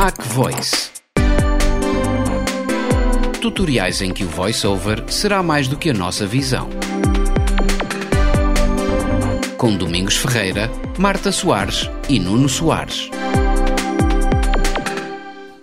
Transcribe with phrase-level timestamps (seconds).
[0.00, 0.92] Mac Voice.
[3.42, 6.70] Tutoriais em que o voiceover será mais do que a nossa visão.
[9.56, 13.10] Com Domingos Ferreira, Marta Soares e Nuno Soares.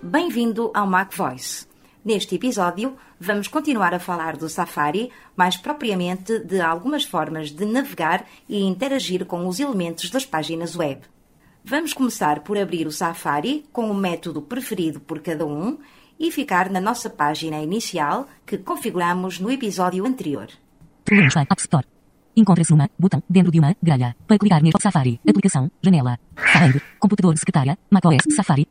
[0.02, 1.66] Bem-vindo ao Mac Voice.
[2.04, 8.26] Neste episódio, vamos continuar a falar do Safari, mais propriamente de algumas formas de navegar
[8.46, 11.00] e interagir com os elementos das páginas web.
[11.68, 15.78] Vamos começar por abrir o Safari com o método preferido por cada um
[16.16, 20.46] e ficar na nossa página inicial que configuramos no episódio anterior.
[21.10, 21.84] App Store.
[22.36, 24.14] Encontra-se uma botão dentro de uma grelha.
[24.28, 28.64] Para clicar neste Safari, aplicação, janela, Find, computador secretária, macOS Safari.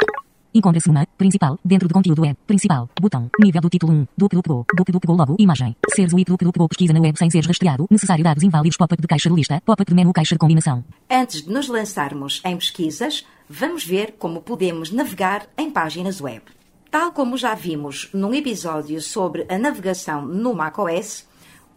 [0.55, 2.89] Encontra-se uma principal dentro do conteúdo web principal.
[3.01, 3.29] Botão.
[3.37, 4.07] Nível do título 1.
[4.17, 4.65] Duque Duque Go.
[4.73, 5.35] Duque Duque Go logo.
[5.37, 5.75] Imagem.
[5.93, 7.85] Seres o Duque Go pesquisa na web sem ser rastreado.
[7.91, 8.77] Necessário dados inválidos.
[8.77, 9.61] Pop-up de caixa de lista.
[9.65, 10.81] Pop-up de menu caixa de combinação.
[11.11, 16.41] Antes de nos lançarmos em pesquisas, vamos ver como podemos navegar em páginas web.
[16.89, 21.27] Tal como já vimos num episódio sobre a navegação no macOS,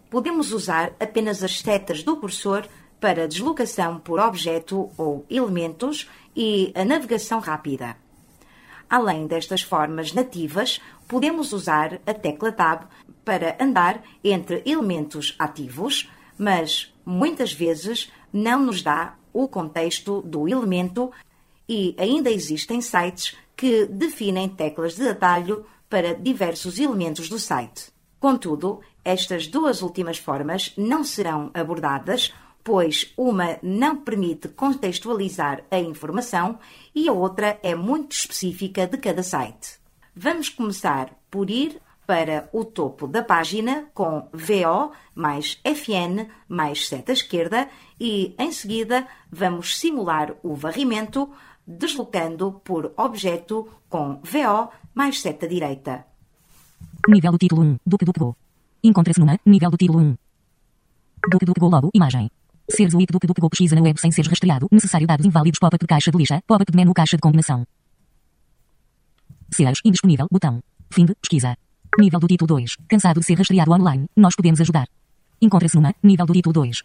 [0.09, 2.65] podemos usar apenas as setas do cursor
[3.01, 7.97] para deslocação por objeto ou elementos e a navegação rápida.
[8.89, 12.85] Além destas formas nativas, podemos usar a tecla Tab
[13.25, 21.11] para andar entre elementos ativos, mas muitas vezes não nos dá o contexto do elemento
[21.69, 27.91] e ainda existem sites que definem teclas de atalho para diversos elementos do site.
[28.19, 36.59] Contudo, estas duas últimas formas não serão abordadas pois uma não permite contextualizar a informação
[36.95, 39.79] e a outra é muito específica de cada site.
[40.15, 47.13] Vamos começar por ir para o topo da página com VO mais FN mais seta
[47.13, 47.69] esquerda
[48.01, 51.31] e, em seguida, vamos simular o varrimento
[51.67, 56.07] deslocando por objeto com VO mais seta direita.
[57.07, 57.79] Nível do título 1.
[57.85, 58.37] Duque Duque Go.
[58.83, 60.17] Encontra-se numa nível do título 1.
[61.31, 61.91] Duque Duque Go logo.
[61.95, 62.31] Imagem.
[62.71, 64.69] Seres o Duque Duque Go pesquisa na web sem ser rastreado.
[64.71, 65.59] Necessário dados inválidos.
[65.59, 66.43] Pop-up caixa de lista.
[66.47, 67.67] Pop-up de menu caixa de combinação.
[69.51, 70.29] Seres indisponível.
[70.31, 70.63] Botão.
[70.91, 71.57] Fim de pesquisa.
[71.99, 72.77] Nível do título 2.
[72.87, 74.07] Cansado de ser rastreado online.
[74.15, 74.87] Nós podemos ajudar.
[75.41, 76.83] Encontra-se numa nível do título 2.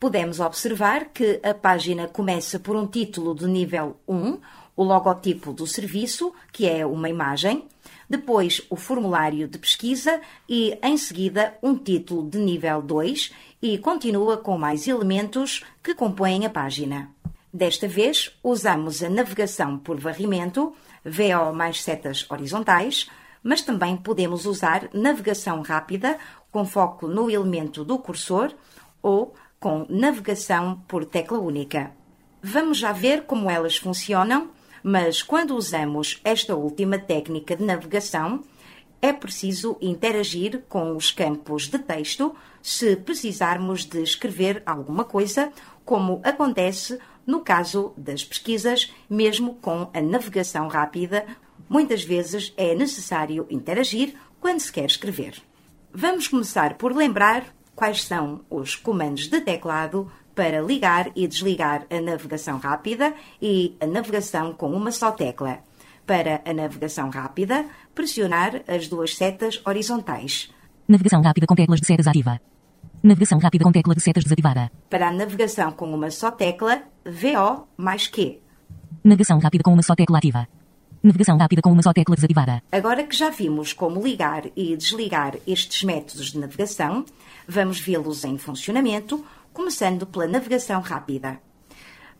[0.00, 4.38] Podemos observar que a página começa por um título de nível 1,
[4.76, 7.64] o logotipo do serviço, que é uma imagem,
[8.08, 14.36] depois o formulário de pesquisa e, em seguida, um título de nível 2 e continua
[14.36, 17.10] com mais elementos que compõem a página.
[17.52, 20.74] Desta vez, usamos a navegação por varrimento,
[21.04, 23.08] VO mais setas horizontais,
[23.42, 26.18] mas também podemos usar navegação rápida
[26.50, 28.52] com foco no elemento do cursor
[29.02, 31.92] ou com navegação por tecla única.
[32.42, 34.50] Vamos já ver como elas funcionam,
[34.82, 38.42] mas quando usamos esta última técnica de navegação,
[39.06, 45.52] é preciso interagir com os campos de texto se precisarmos de escrever alguma coisa,
[45.84, 51.26] como acontece no caso das pesquisas, mesmo com a navegação rápida,
[51.68, 55.42] muitas vezes é necessário interagir quando se quer escrever.
[55.92, 62.00] Vamos começar por lembrar quais são os comandos de teclado para ligar e desligar a
[62.00, 65.65] navegação rápida e a navegação com uma só tecla.
[66.06, 70.48] Para a navegação rápida, pressionar as duas setas horizontais.
[70.86, 72.40] Navegação rápida com teclas de setas ativa.
[73.02, 74.70] Navegação rápida com tecla de setas desativada.
[74.88, 78.40] Para a navegação com uma só tecla, VO mais Q.
[79.02, 80.46] Navegação rápida com uma só tecla ativa.
[81.02, 82.62] Navegação rápida com uma só tecla desativada.
[82.70, 87.04] Agora que já vimos como ligar e desligar estes métodos de navegação,
[87.48, 91.40] vamos vê-los em funcionamento, começando pela navegação rápida.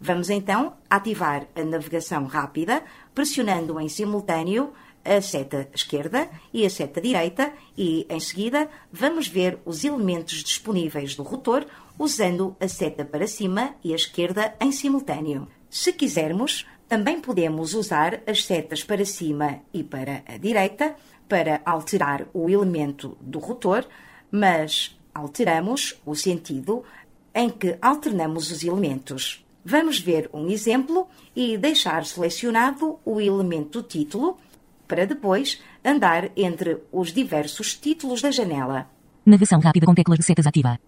[0.01, 2.83] Vamos então ativar a navegação rápida,
[3.15, 4.73] pressionando em simultâneo
[5.05, 11.15] a seta esquerda e a seta direita e, em seguida, vamos ver os elementos disponíveis
[11.15, 11.65] do rotor
[11.99, 15.49] usando a seta para cima e a esquerda em simultâneo.
[15.71, 20.95] Se quisermos, também podemos usar as setas para cima e para a direita
[21.29, 23.85] para alterar o elemento do rotor,
[24.31, 26.85] mas alteramos o sentido
[27.35, 29.46] em que alternamos os elementos.
[29.69, 34.39] Vamos ver um exemplo e deixar selecionado o elemento título
[34.87, 38.89] para depois andar entre os diversos títulos da janela.
[39.25, 40.79] Navegação rápida com teclas de setas ativa.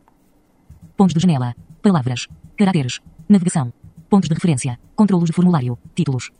[0.96, 1.56] Pontos de janela.
[1.82, 2.28] Palavras.
[2.56, 3.00] Caracteres.
[3.28, 3.72] Navegação.
[4.08, 4.78] Pontos de referência.
[4.94, 5.76] Controlos de formulário.
[5.96, 6.30] Títulos.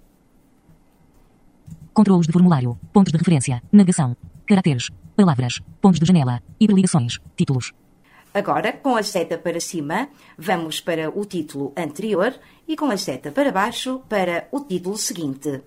[1.93, 2.79] Controlos de formulário.
[2.93, 3.61] Pontos de referência.
[3.73, 4.17] Navegação.
[4.47, 4.91] Caracteres.
[5.17, 5.61] Palavras.
[5.81, 6.41] Pontos de janela.
[6.61, 7.19] Hiperligações.
[7.37, 7.73] Títulos.
[8.39, 12.33] Agora, com a seta para cima, vamos para o título anterior
[12.69, 15.61] e com a seta para baixo para o título seguinte.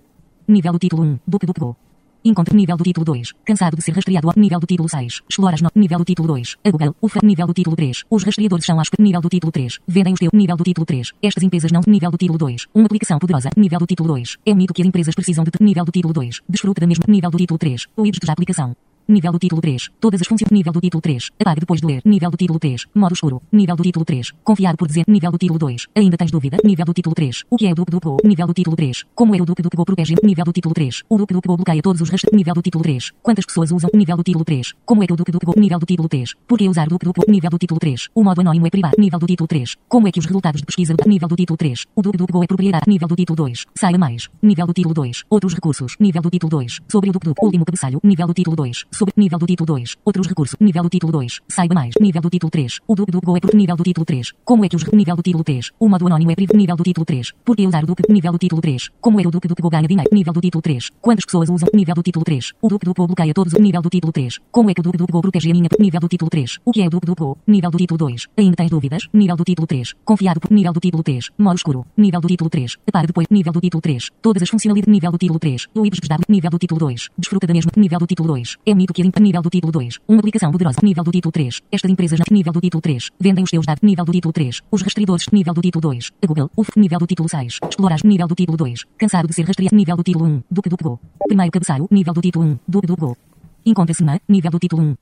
[0.48, 1.18] Nível do título 1.
[1.26, 1.76] Duque Duque Go.
[2.24, 3.34] Encontre nível do título 2.
[3.44, 4.32] Cansado de ser rastreado.
[4.36, 5.20] Nível do título 6.
[5.28, 5.68] Explora as no...
[5.74, 6.56] Nível do título 2.
[6.64, 6.96] A Google.
[7.02, 7.20] UFA.
[7.22, 8.04] Nível do título 3.
[8.08, 8.88] Os rastreadores são as...
[8.98, 9.78] Nível do título 3.
[9.86, 10.30] Vendem os teu.
[10.32, 11.12] Nível do título 3.
[11.20, 11.82] Estas empresas não.
[11.86, 12.68] Nível do título 2.
[12.74, 13.50] Uma aplicação poderosa.
[13.54, 14.38] Nível do título 2.
[14.46, 15.50] É um mito que as empresas precisam de.
[15.60, 16.40] Nível do título 2.
[16.48, 17.04] Desfruta da mesma.
[17.06, 17.86] Nível do título 3.
[17.98, 18.74] O da aplicação.
[19.12, 19.90] Nível do título 3.
[20.00, 20.50] Todas as funções.
[20.50, 21.32] Nível do título 3.
[21.38, 22.00] Apague depois de ler.
[22.02, 22.86] Nível do título 3.
[22.94, 23.42] Modo escuro.
[23.52, 24.32] Nível do título 3.
[24.42, 25.04] Confiado por dizer.
[25.06, 25.88] Nível do título 2.
[25.94, 26.56] Ainda tens dúvida?
[26.64, 27.44] Nível do título 3.
[27.50, 28.16] O que é o Duque Duque Go?
[28.24, 29.04] Nível do título 3.
[29.14, 30.14] Como é o Duque Duque Go protege?
[30.22, 31.02] Nível do título 3.
[31.10, 32.30] O Duque Duque Go bloqueia todos os restos.
[32.32, 33.12] Nível do título 3.
[33.22, 33.90] Quantas pessoas usam?
[33.92, 34.72] Nível do título 3.
[34.86, 35.52] Como é que o Duque Duque Go?
[35.60, 36.34] Nível do título 3.
[36.48, 37.30] Por que usar o Duque Duque Go?
[37.30, 38.08] Nível do título 3.
[38.14, 38.96] O modo anónimo é privado.
[38.98, 39.76] Nível do título 3.
[39.88, 40.94] Como é que os resultados de pesquisa?
[41.06, 41.84] Nível do título 3.
[41.94, 42.84] O Duque Duque Go é propriedade.
[42.88, 43.66] Nível do título 2.
[43.74, 44.30] Saiba mais.
[44.42, 45.24] Nível do título 2.
[45.28, 45.96] Outros recursos.
[46.00, 46.80] Nível do título 2.
[46.88, 47.44] Sobre o Duque Duque.
[47.44, 48.00] Último cabeçalho.
[48.02, 48.86] Nível do título 2.
[49.02, 49.96] Sobre nível do título 2.
[50.04, 50.56] Outros recursos.
[50.60, 51.40] Nível do título 2.
[51.48, 51.92] Saiba mais.
[52.00, 52.78] Nível do título 3.
[52.86, 54.32] O Duque Duque Go é por nível do título 3.
[54.44, 55.72] Como é que os nível do título 3.
[55.80, 56.56] O modo anónimo é privado.
[56.56, 57.32] Nível do título 3.
[57.44, 58.04] Por que usar o Duque?
[58.08, 58.90] Nível do título 3.
[59.00, 60.08] Como é o Duque Duque Go ganha dinheiro?
[60.12, 60.90] Nível do título 3.
[61.00, 61.68] Quantas pessoas usam?
[61.74, 62.52] Nível do título 3.
[62.62, 63.54] O Duque Duque Go bloqueia todos.
[63.54, 64.38] Nível do título 3.
[64.52, 65.68] Como é que o Duque Duque Go protege a minha?
[65.80, 66.60] Nível do título 3.
[66.64, 67.38] O que é o Duque Duque Go?
[67.48, 68.28] Nível do título 2.
[68.38, 69.08] Ainda tens dúvidas?
[69.12, 69.94] Nível do título 3.
[70.04, 71.30] Confiado por nível do título 3.
[71.38, 71.86] Modo escuro.
[71.96, 72.76] Nível do título 3.
[72.86, 73.26] Apare depois.
[73.32, 74.10] Nível do título 3.
[74.22, 74.92] Todas as funcionalidades.
[74.94, 75.66] Nível do título 3.
[75.74, 75.98] O IBS
[76.28, 77.10] nível do título 2.
[77.18, 77.72] Desfruta da mesma.
[77.76, 78.58] Nível do título 2.
[78.64, 79.02] É que.
[79.20, 79.98] Nível do título 2.
[80.08, 80.80] Uma aplicação poderosa.
[80.82, 81.60] Nível do título 3.
[81.70, 82.18] Estas empresas.
[82.30, 83.10] Nível do título 3.
[83.20, 83.82] Vendem os seus dados.
[83.82, 84.60] Nível do título 3.
[84.70, 85.26] Os rastreadores.
[85.30, 86.10] Nível do título 2.
[86.22, 86.50] A Google.
[86.56, 86.70] UF.
[86.76, 87.58] Nível do título 6.
[87.68, 88.00] Explorar.
[88.04, 88.84] Nível do título 2.
[88.98, 89.76] Cansado de ser rastreado.
[89.76, 90.42] Nível do título 1.
[90.50, 91.00] Duque Duque Go.
[91.28, 91.86] Primeiro cabeçalho.
[91.90, 92.58] Nível do título 1.
[92.66, 93.16] Duque Duque Go.
[93.64, 94.18] Encontra-se na.
[94.28, 94.96] Nível do título 1.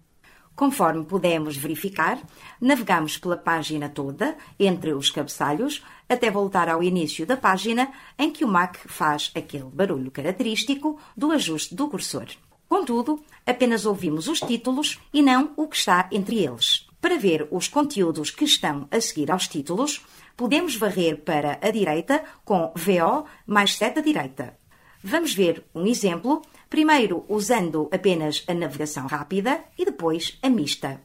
[0.60, 2.18] Conforme pudemos verificar,
[2.60, 8.44] navegamos pela página toda, entre os cabeçalhos, até voltar ao início da página em que
[8.44, 12.26] o Mac faz aquele barulho característico do ajuste do cursor.
[12.70, 16.86] Contudo, apenas ouvimos os títulos e não o que está entre eles.
[17.00, 20.06] Para ver os conteúdos que estão a seguir aos títulos,
[20.36, 24.56] podemos varrer para a direita com VO mais seta direita.
[25.02, 31.02] Vamos ver um exemplo, primeiro usando apenas a navegação rápida e depois a mista.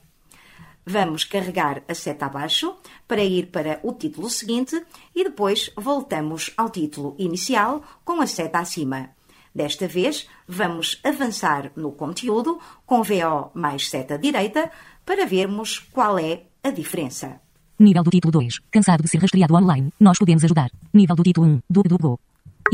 [0.85, 2.75] Vamos carregar a seta abaixo
[3.07, 4.79] para ir para o título seguinte
[5.15, 9.14] e depois voltamos ao título inicial com a seta acima.
[9.55, 14.69] Desta vez, vamos avançar no conteúdo com VO mais seta direita
[15.05, 17.39] para vermos qual é a diferença.
[17.79, 18.59] Nível do título 2.
[18.69, 20.69] Cansado de ser rastreado online, nós podemos ajudar.
[20.93, 21.59] Nível do título 1.
[21.69, 22.19] Do do Go.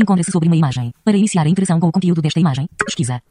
[0.00, 0.92] Encontra-se sobre uma imagem.
[1.04, 3.22] Para iniciar a interação com o conteúdo desta imagem, pesquisa.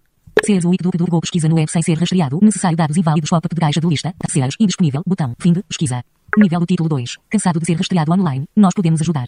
[0.46, 3.54] Seres o do do Go pesquisa no web sem ser rastreado, necessário dados inválidos pop-up
[3.54, 6.06] de caixa de lista, seres indisponível, botão, fim de pesquisa.
[6.38, 7.18] Nível do título 2.
[7.30, 9.28] Cansado de ser rastreado online, nós podemos ajudar.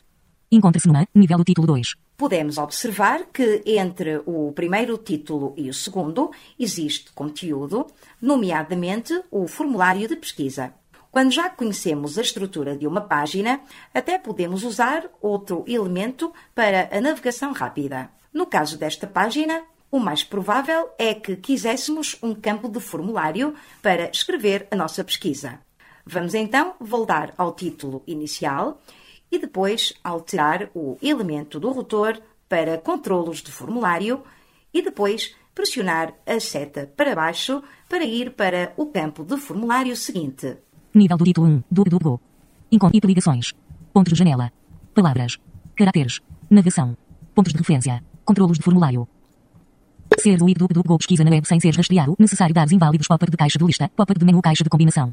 [0.54, 1.96] Encontra-se numa, nível do título 2.
[2.16, 6.30] Podemos observar que entre o primeiro título e o segundo
[6.60, 7.88] existe conteúdo,
[8.22, 10.76] nomeadamente o formulário de pesquisa.
[11.10, 13.62] Quando já conhecemos a estrutura de uma página,
[13.92, 18.12] até podemos usar outro elemento para a navegação rápida.
[18.32, 24.12] No caso desta página, o mais provável é que quiséssemos um campo de formulário para
[24.12, 25.60] escrever a nossa pesquisa.
[26.06, 28.80] Vamos então voltar ao título inicial
[29.34, 34.22] e depois alterar o elemento do rotor para controlos de formulário
[34.72, 40.58] e depois pressionar a seta para baixo para ir para o campo de formulário seguinte.
[40.94, 42.22] Nível do título 1, do do Go.
[43.04, 43.54] Ligações.
[43.92, 44.52] Pontos de janela.
[44.94, 45.40] Palavras.
[45.76, 46.22] Caracteres.
[46.48, 46.96] Navegação.
[47.34, 48.04] Pontos de referência.
[48.24, 49.08] Controlos de formulário.
[50.20, 52.16] Ser do Go pesquisa na web sem ser rastreado.
[52.20, 53.90] Necessário dados inválidos pop-up de caixa de lista.
[53.96, 55.12] Pop-up de menu caixa de combinação.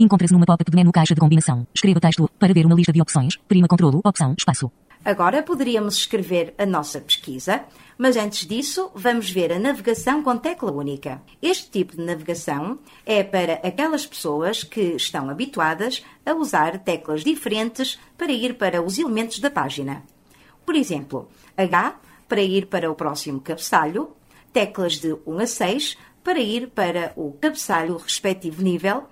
[0.00, 1.66] Encontra-se numa pop-up de menu caixa de combinação.
[1.74, 3.36] Escreva texto para ver uma lista de opções.
[3.48, 4.70] Prima controlo, opção, espaço.
[5.04, 7.64] Agora poderíamos escrever a nossa pesquisa,
[7.96, 11.22] mas antes disso vamos ver a navegação com tecla única.
[11.40, 17.98] Este tipo de navegação é para aquelas pessoas que estão habituadas a usar teclas diferentes
[18.16, 20.02] para ir para os elementos da página.
[20.64, 21.96] Por exemplo, H
[22.28, 24.10] para ir para o próximo cabeçalho,
[24.52, 29.08] teclas de 1 a 6 para ir para o cabeçalho respectivo nível,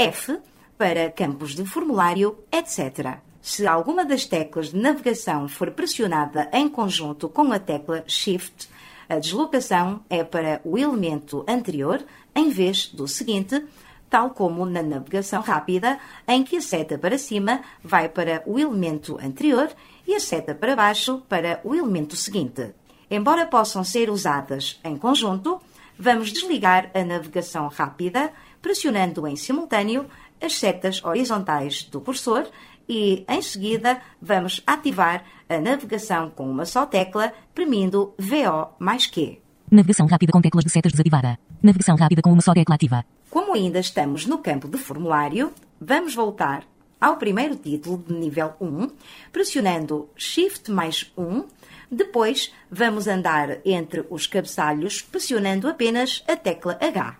[0.00, 0.38] F
[0.78, 3.18] para campos de formulário, etc.
[3.42, 8.70] Se alguma das teclas de navegação for pressionada em conjunto com a tecla Shift,
[9.06, 12.02] a deslocação é para o elemento anterior
[12.34, 13.62] em vez do seguinte,
[14.08, 19.18] tal como na navegação rápida, em que a seta para cima vai para o elemento
[19.22, 19.68] anterior
[20.06, 22.72] e a seta para baixo para o elemento seguinte.
[23.10, 25.60] Embora possam ser usadas em conjunto,
[25.98, 30.06] vamos desligar a navegação rápida pressionando em simultâneo
[30.40, 32.46] as setas horizontais do cursor
[32.88, 39.38] e, em seguida, vamos ativar a navegação com uma só tecla, premindo VO mais Q.
[39.70, 41.38] Navegação rápida com teclas de setas desativada.
[41.62, 43.04] Navegação rápida com uma só tecla ativa.
[43.30, 46.64] Como ainda estamos no campo de formulário, vamos voltar
[47.00, 48.88] ao primeiro título de nível 1,
[49.32, 51.44] pressionando Shift mais 1
[51.90, 57.19] Depois, vamos andar entre os cabeçalhos pressionando apenas a tecla H.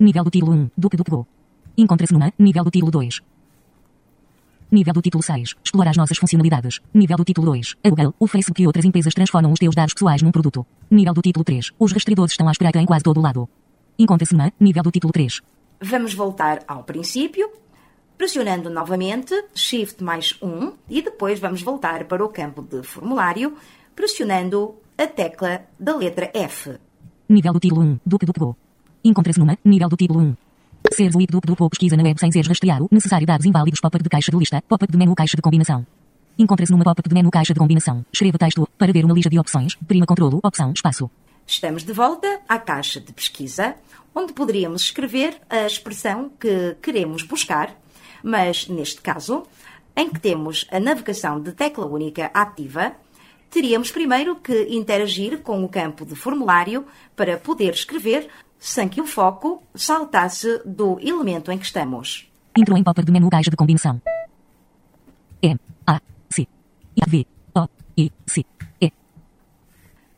[0.00, 0.70] Nível do título 1.
[0.76, 1.26] Duque do Go.
[1.76, 2.32] Encontra-se numa.
[2.38, 3.20] Nível do título 2.
[4.70, 5.56] Nível do título 6.
[5.64, 6.80] Explorar as nossas funcionalidades.
[6.94, 7.74] Nível do título 2.
[7.82, 10.64] A Google, o Facebook e outras empresas transformam os teus dados pessoais num produto.
[10.88, 11.72] Nível do título 3.
[11.80, 13.48] Os rastreadores estão à espreita em quase todo o lado.
[13.98, 14.52] Encontra-se numa.
[14.60, 15.40] Nível do título 3.
[15.80, 17.50] Vamos voltar ao princípio,
[18.16, 23.54] pressionando novamente Shift mais 1 e depois vamos voltar para o campo de formulário,
[23.96, 26.78] pressionando a tecla da letra F.
[27.28, 28.00] Nível do título 1.
[28.06, 28.67] Duque do Go.
[29.04, 29.58] Encontra-se numa.
[29.64, 30.36] Nível do título 1.
[30.92, 32.88] Seres o do Go pesquisa na web sem seres rastreado.
[32.90, 33.80] Necessário dados inválidos.
[33.80, 34.62] Pop-up de caixa de lista.
[34.68, 35.86] Pop-up de menu caixa de combinação.
[36.38, 38.04] Encontra-se numa pop-up de menu caixa de combinação.
[38.12, 39.74] Escreva texto para ver uma lista de opções.
[39.86, 40.40] Prima controlo.
[40.42, 40.72] Opção.
[40.72, 41.10] Espaço.
[41.46, 43.74] Estamos de volta à caixa de pesquisa,
[44.14, 47.74] onde poderíamos escrever a expressão que queremos buscar,
[48.22, 49.44] mas neste caso,
[49.96, 52.92] em que temos a navegação de tecla única ativa,
[53.50, 56.84] teríamos primeiro que interagir com o campo de formulário
[57.16, 62.30] para poder escrever sem que o foco saltasse do elemento em que estamos.
[62.56, 64.00] Entrou em pop-up de menu caixa de combinação.
[65.40, 65.58] M.
[65.86, 66.00] A.
[66.30, 66.46] C.
[66.96, 67.08] I.
[67.08, 67.26] V.
[67.54, 67.68] O.
[67.96, 68.12] I.
[68.26, 68.44] C.
[68.80, 68.92] E.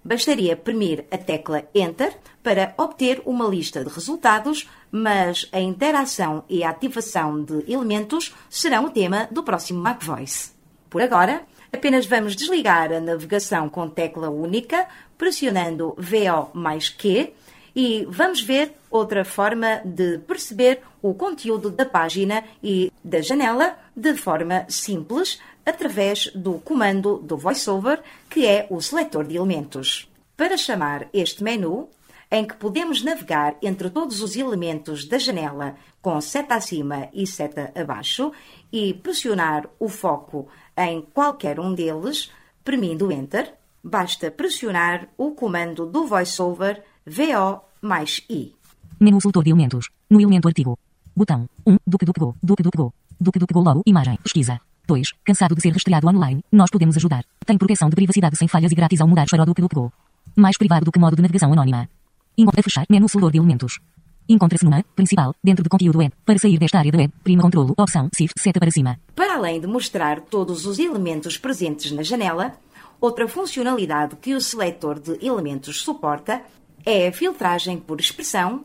[0.03, 6.65] Bastaria premir a tecla Enter para obter uma lista de resultados, mas a interação e
[6.65, 10.53] a ativação de elementos serão o tema do próximo MacVoice.
[10.89, 17.33] Por agora, apenas vamos desligar a navegação com tecla única, pressionando VO mais Q,
[17.75, 24.15] e vamos ver outra forma de perceber o conteúdo da página e da janela de
[24.15, 30.11] forma simples, através do comando do VoiceOver, que é o seletor de elementos.
[30.37, 31.89] Para chamar este menu,
[32.31, 37.73] em que podemos navegar entre todos os elementos da janela com seta acima e seta
[37.75, 38.33] abaixo
[38.73, 42.31] e pressionar o foco em qualquer um deles,
[42.65, 48.53] premindo Enter, basta pressionar o comando do VoiceOver VO mais I.
[49.01, 49.89] Menu seletor de elementos.
[50.11, 50.79] No elemento artigo.
[51.17, 51.49] Botão.
[51.67, 51.79] 1.
[51.87, 52.37] Duque do Go.
[52.43, 52.93] Duque do Go.
[53.19, 53.83] Duque do Go logo.
[53.87, 54.19] Imagem.
[54.23, 54.61] Pesquisa.
[54.87, 55.13] 2.
[55.25, 56.45] Cansado de ser rastreado online?
[56.53, 57.25] Nós podemos ajudar.
[57.47, 59.93] Tem proteção de privacidade sem falhas e grátis ao mudar para o Duque do Go.
[60.37, 61.89] Mais privado do que modo de navegação anónima.
[62.37, 62.85] Encontra fechar.
[62.91, 63.81] Menu seletor de elementos.
[64.29, 66.13] Encontra-se numa principal, dentro de conteúdo web.
[66.25, 69.01] Para sair desta área da web, prima controlo, opção, shift, seta para cima.
[69.17, 72.53] Para além de mostrar todos os elementos presentes na janela,
[73.01, 76.43] outra funcionalidade que o seletor de elementos suporta
[76.85, 78.65] é a filtragem por expressão,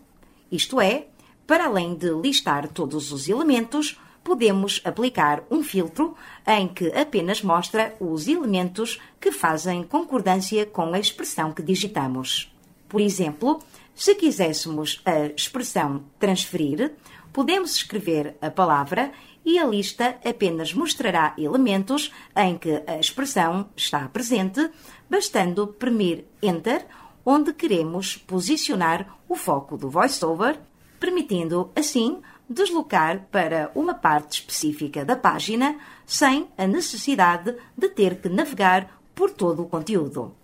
[0.52, 1.08] isto é,
[1.46, 6.16] para além de listar todos os elementos, podemos aplicar um filtro
[6.48, 12.52] em que apenas mostra os elementos que fazem concordância com a expressão que digitamos.
[12.90, 13.60] Por exemplo,
[13.94, 16.94] se quiséssemos a expressão transferir,
[17.32, 19.12] podemos escrever a palavra
[19.46, 24.72] e a lista apenas mostrará elementos em que a expressão está presente,
[25.08, 26.86] bastando premir Enter
[27.26, 30.60] onde queremos posicionar o foco do VoiceOver,
[31.00, 38.30] permitindo assim deslocar para uma parte específica da página sem a necessidade de ter que
[38.30, 40.36] navegar por todo o conteúdo.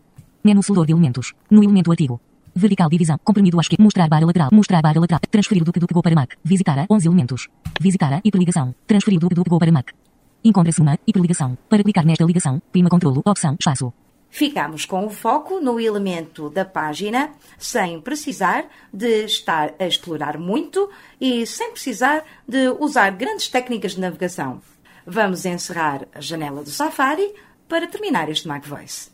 [0.43, 1.33] Menu seletor de elementos.
[1.49, 2.19] No elemento artigo.
[2.55, 3.19] Vertical divisão.
[3.23, 3.83] Comprimido à esquerda.
[3.83, 4.49] Mostrar barra lateral.
[4.51, 5.21] Mostrar barra lateral.
[5.29, 6.33] Transferir do que do que para Mac.
[6.43, 7.47] Visitar a 11 elementos.
[7.79, 8.73] Visitar a hiperligação.
[8.87, 9.91] Transferir do que do que para Mac.
[10.43, 11.55] Encontra-se uma hiperligação.
[11.69, 13.93] Para clicar nesta ligação, prima controlo, opção, espaço.
[14.31, 20.89] Ficamos com o foco no elemento da página, sem precisar de estar a explorar muito
[21.19, 24.61] e sem precisar de usar grandes técnicas de navegação.
[25.05, 27.33] Vamos encerrar a janela do Safari
[27.67, 29.11] para terminar este Mac Voice.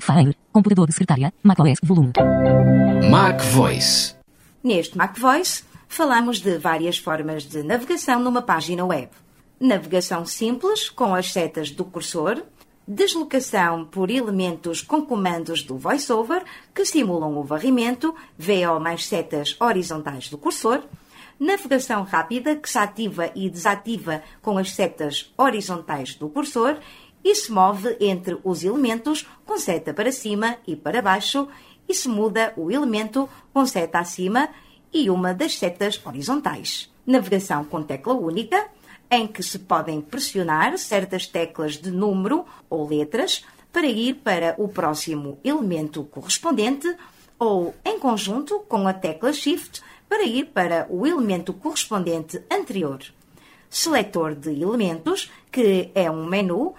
[0.00, 0.36] File.
[0.52, 1.32] Computador de secretária.
[1.42, 1.78] macOS.
[1.82, 2.12] Volume.
[3.10, 4.14] Mac Voice.
[4.62, 9.08] Neste Mac Voice, falamos de várias formas de navegação numa página web.
[9.58, 12.42] Navegação simples, com as setas do cursor,
[12.92, 16.42] deslocação por elementos com comandos do VoiceOver
[16.74, 20.82] que simulam o varrimento, VO mais setas horizontais do cursor,
[21.38, 26.78] navegação rápida que se ativa e desativa com as setas horizontais do cursor
[27.22, 31.46] e se move entre os elementos com seta para cima e para baixo
[31.88, 34.48] e se muda o elemento com seta acima
[34.92, 36.92] e uma das setas horizontais.
[37.06, 38.68] Navegação com tecla única,
[39.10, 44.68] em que se podem pressionar certas teclas de número ou letras para ir para o
[44.68, 46.94] próximo elemento correspondente
[47.38, 53.00] ou em conjunto com a tecla Shift para ir para o elemento correspondente anterior.
[53.68, 56.74] Seletor de elementos, que é um menu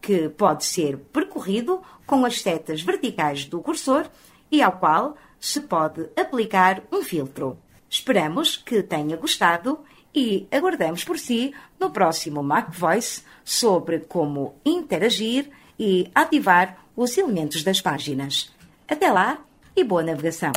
[0.00, 4.06] que pode ser percorrido com as setas verticais do cursor
[4.50, 7.56] e ao qual se pode aplicar um filtro.
[7.88, 9.78] Esperamos que tenha gostado
[10.14, 17.62] e aguardamos por si no próximo Mac Voice sobre como interagir e ativar os elementos
[17.62, 18.52] das páginas.
[18.88, 19.38] Até lá
[19.74, 20.52] e boa navegação!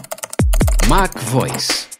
[0.87, 1.95] Mac Voice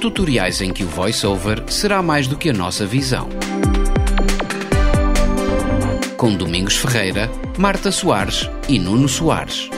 [0.00, 3.28] Tutoriais em que o voiceover será mais do que a nossa visão.
[6.16, 9.68] Com Domingos Ferreira, Marta Soares e Nuno Soares.